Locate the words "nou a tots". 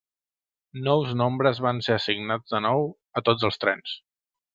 2.69-3.47